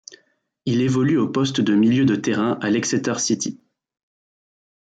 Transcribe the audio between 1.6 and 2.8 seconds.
de milieu de terrain à